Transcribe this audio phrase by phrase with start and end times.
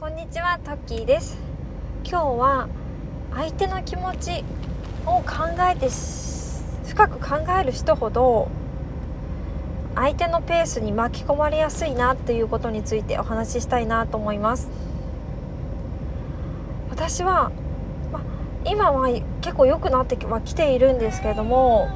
[0.00, 1.36] こんにちは、トッキーです。
[2.04, 2.68] 今日は
[3.34, 4.44] 相手の気持ち
[5.04, 5.24] を考
[5.68, 5.88] えて
[6.86, 8.48] 深く考える人ほど
[9.96, 14.70] 相手のペースに巻き込まれやすいなっていうことについてお話ししたいなと思います。
[16.90, 17.50] 私は、
[18.12, 18.20] ま、
[18.64, 19.08] 今は
[19.40, 21.88] 結構良くなってはきているんですけれども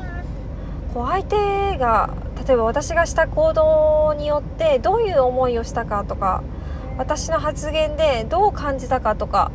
[0.92, 2.10] こう相手が
[2.44, 6.42] 例えば私がした行動によってどういう思いをしたかとか
[6.98, 9.50] 私の発言でどう感じたかとか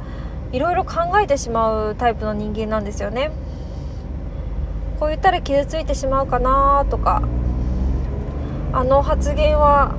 [0.51, 3.31] いろいろ考えてしまうタイプの人間なんですよね。
[4.99, 7.21] こう言ったら傷ついてしまうかなとか
[8.73, 9.95] あの発言は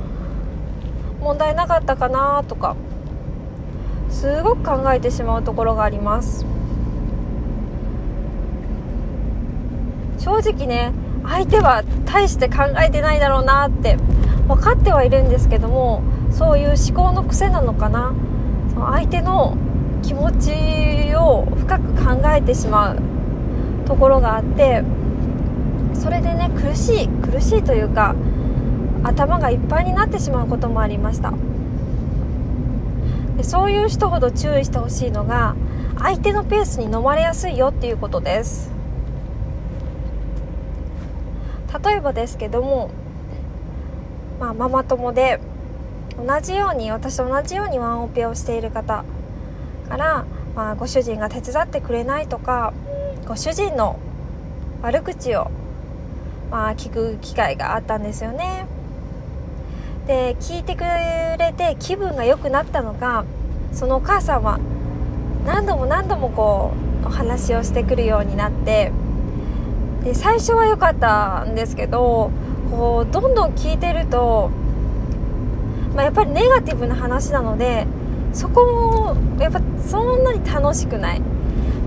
[1.20, 2.76] 問題なかったかなとか
[4.10, 6.44] すごく考えてしまうところがあります。
[10.18, 10.92] 正直ね
[11.24, 13.96] 相手は大して考えてないだろうなって
[14.48, 16.02] 分かってはいるんですけども
[16.32, 18.14] そういう思考の癖なのかな。
[18.70, 19.56] その相手の
[20.02, 22.98] 気持ちを深く考えてしまう
[23.86, 24.82] ところがあって
[25.94, 28.14] それでね苦しい苦しいというか
[29.02, 31.32] 頭がいっぱいになってしまうこともありました。
[33.36, 35.54] でそういう人ほど注意してほしいのが
[35.98, 38.70] 相手のペースに飲まれやすいよっていうことです。
[41.84, 42.90] 例えばですけども、
[44.38, 45.40] まあ、ママ友で
[46.16, 49.04] 同じように私と同じようにワンオペをしている方
[49.88, 52.72] から、まあ、ご主人が手伝ってくれないとか
[53.26, 53.98] ご主人の
[54.82, 55.50] 悪口を、
[56.50, 58.66] まあ、聞く機会があったんですよね。
[60.06, 63.26] で聞いてくれて気分が良くなったのか
[63.72, 64.58] そのお母さんは
[65.44, 66.72] 何度も何度もこ
[67.04, 68.90] うお話をしてくるようになって
[70.04, 72.30] で最初は良かったんですけど
[72.70, 74.50] こうどんどん聞いてると
[75.94, 77.84] まあ、やっぱりネガティブな話なので
[78.32, 81.22] そこもやっぱそんなに楽しくない。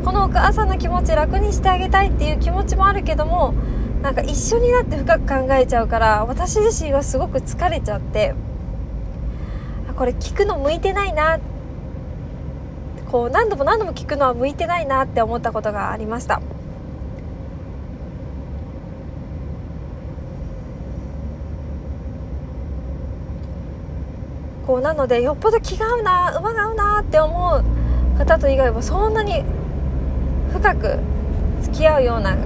[0.04, 3.54] このお母さんの気持ち楽にしてあげたいっていう気持ちもあるけども
[4.02, 8.34] なんか一緒になって深く考えちゃうから私自身はすごく疲れちゃって
[9.96, 11.40] これ聞くの向いてないな。
[13.12, 16.42] こう何度も何度も聞くのは向いてないなって思ったことがありました。
[24.72, 29.44] こうなのでよっぽど気が合うな馬が合うなって思う方と以外はそんなに
[30.54, 30.98] 深く
[31.64, 32.38] 付き合うような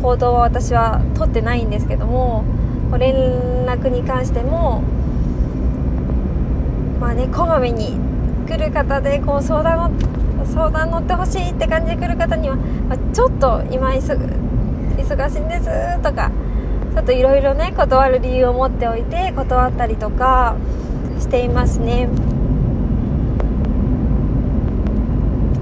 [0.00, 2.42] 行動は私は取ってないんですけども
[2.98, 3.14] 連
[3.66, 4.80] 絡に関しても
[6.98, 7.98] まあねこまめに
[8.46, 16.32] 来る方でこう相談を相談乗ってほしいって感じで来る方には、まあ、ちょっと今忙しいんですとか
[16.94, 20.56] ちょっといろいろね断る理由を持っておいて断ったりとか
[21.18, 22.08] していますね。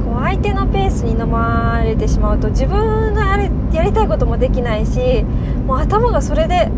[0.05, 5.25] こう相手のペースに飲まれてしまうと自分のやりやりたいこともできないし
[5.67, 6.71] もう頭がそれで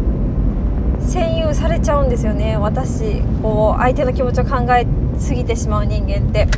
[1.00, 2.56] 占有されちゃうんですよね。
[2.56, 4.86] 私こう相手の気持ちを考え
[5.18, 6.48] すぎてしまう人間って。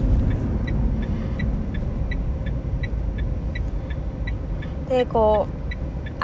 [4.88, 5.59] でこう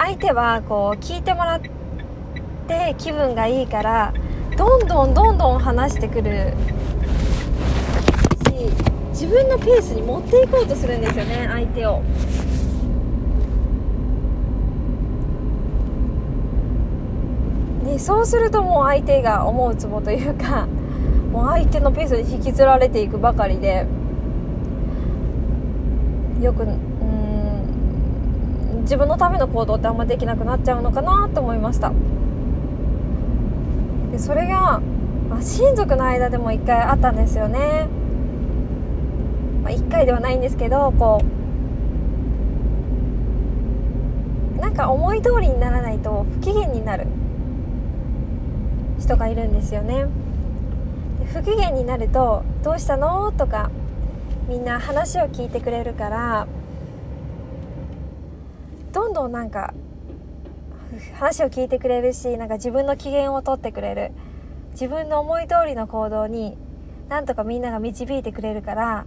[0.07, 4.13] 相手はこう聞いてもらって気分がいいから
[4.57, 6.53] どんどんどんどん話してくる
[8.45, 8.71] し
[9.09, 11.99] 自分のペースに持っていこうとするんですよね相手を。
[17.83, 20.67] ね、そうするともう相手が思うつぼというか
[21.33, 23.85] もう相手のペースに引きずられていくばかりで
[26.41, 26.65] よく
[28.87, 31.91] 自分のための行動ってあんまできなくなっちゃうのかなと思いました。
[34.13, 34.79] でそれが、
[35.29, 37.89] まあ、親族の間でも1回あったんですよね、
[39.61, 41.21] まあ、1回ではないんですけどこ
[44.57, 47.07] うなんか思い通りにならないと不機嫌になる
[48.99, 50.05] 人がいるんですよね。
[51.33, 53.69] 不機嫌になると「どうしたの?」とか
[54.47, 56.47] みんな話を聞いてくれるから
[58.97, 59.75] どんどんなんか
[61.13, 64.11] 話を聞いてくれるしなんか自分の機嫌を取ってくれる。
[64.71, 66.57] 自分の思い通りの行動に
[67.07, 69.05] なんとかみんなが導いてくれるから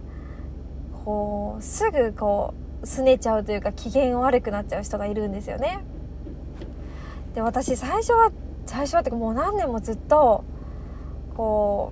[1.03, 5.83] こうすぐこう拗ねちゃうというか機嫌悪くなっちゃう人がいるんですよね。
[7.35, 8.31] で私最初は
[8.65, 10.45] 最初はってかもう何年もずっと
[11.35, 11.91] こ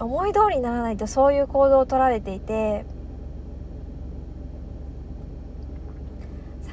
[0.00, 2.84] う思い通りにならないとそういう行動を取られていて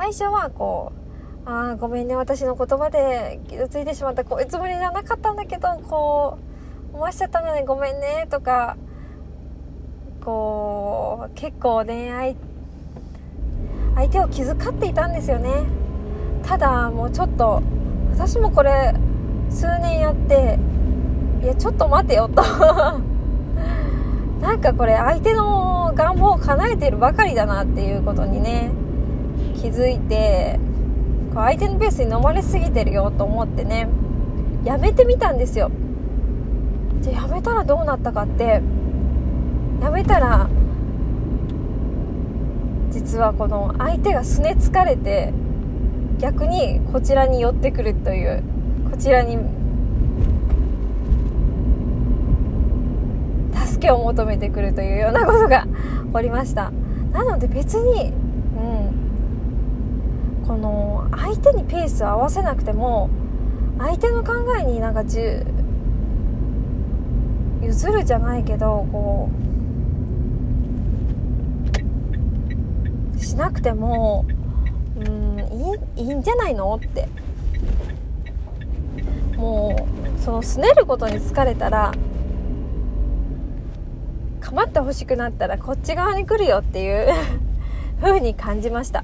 [0.06, 0.94] 最初はこ
[1.48, 6.38] うああごめんね私の言葉で傷ついてしまったこういうつもりじゃなかったんだけどこ
[6.92, 8.78] う思わしちゃったのねごめんねとか
[10.24, 12.38] こう結構恋愛
[13.96, 15.64] 相手を気遣っていたんですよね。
[16.44, 17.64] ただもうちょっと
[18.12, 18.94] 私もこれ
[19.50, 20.60] 数年やって
[21.42, 22.44] いやちょっと待てよと。
[24.40, 28.85] なんかこれ相手の願望を叶えてるばかりだなっていうことにね
[29.66, 30.60] 気づいて
[31.34, 33.88] 相手のペースに飲まれすぎてるよと思ってね
[34.64, 35.72] やめてみたんですよ。
[37.02, 38.62] じゃやめたらどうなったかって
[39.82, 40.48] やめたら
[42.92, 45.34] 実はこの相手がすね疲れて
[46.20, 48.44] 逆にこちらに寄ってくるという
[48.92, 49.40] こちらに
[53.66, 55.66] 助けを求めてくるというようなことが
[56.06, 56.72] 起こりました。
[57.12, 58.14] なので別に、
[60.48, 63.10] この相手にペースを合わせなくても
[63.80, 65.20] 相手の考えになんかじ
[67.62, 69.30] 譲るじゃないけどこ
[73.16, 74.26] うしなくても
[74.98, 75.40] うん
[75.98, 77.08] いいいいんじゃないのって。
[79.36, 79.88] も
[80.18, 81.92] うそのすねることに疲れたら
[84.42, 87.10] 構ってほしくなったらこっち側に来るよっていう
[88.02, 89.04] 風に感じました。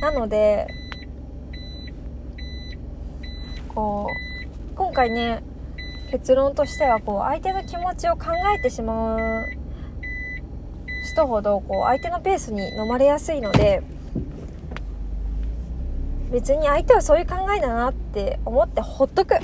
[0.00, 0.68] なので
[3.74, 4.08] こ
[4.72, 5.42] う今回ね
[6.10, 9.18] 結論としてはこう相手の気持ちを考えてしまう
[11.04, 13.82] 人ほどこう相手のペースに飲まれやすいので
[16.30, 19.34] 別に相手はそういう考えだなって思ってほっとく。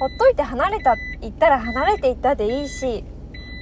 [0.00, 3.04] ほっといて離れた行ったら離れていったでいいし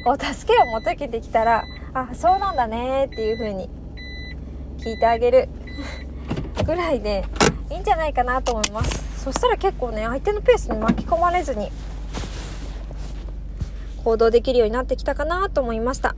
[0.05, 1.65] こう助けを求めてきたら
[1.99, 3.69] あそうなんだねっていう風に
[4.79, 5.49] 聞いてあげる
[6.65, 7.25] ぐらいで
[7.71, 9.25] いいんじゃないかなと思います。
[9.25, 11.71] そしたら結構ね相手のペースに巻き込まれずに
[14.05, 16.15] 行動できるようになってきたかなと思いました。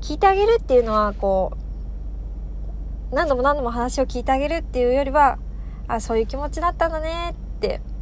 [0.00, 1.52] 聞いてあげるっていうのはこ
[3.12, 5.38] う何度も何度も話を聞いてあげるっていうよりは
[5.88, 7.95] あそういう気持ちだったんだねってあ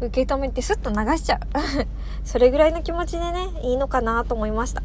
[0.00, 1.40] 受け止めてスッと流しちゃう。
[2.24, 4.82] それぐらいの気持ちでねいいのかなと思いました。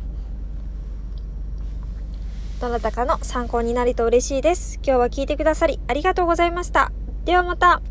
[2.59, 4.75] どなたかの参考になると嬉しいです。
[4.83, 6.91] 今日は聞いてくださりありがとうございました。
[7.25, 7.81] ではまた。